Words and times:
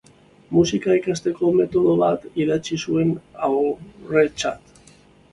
Musika 0.53 0.93
ikasteko 0.99 1.51
metodo 1.59 1.91
bat 2.03 2.25
idatzi 2.45 2.79
zuen 2.85 3.11
haurrentzat. 3.49 4.81